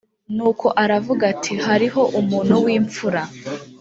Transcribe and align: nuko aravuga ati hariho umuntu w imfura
nuko 0.35 0.67
aravuga 0.83 1.23
ati 1.33 1.53
hariho 1.65 2.01
umuntu 2.19 2.53
w 2.63 2.65
imfura 2.77 3.21